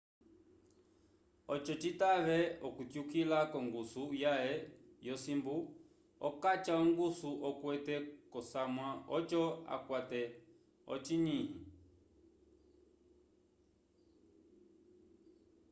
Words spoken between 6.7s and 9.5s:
ongusu okwete k'osamwa oco